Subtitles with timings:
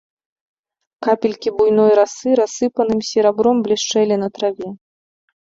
[1.07, 4.69] Капелькі буйной расы рассыпаным серабром блішчэлі на траве.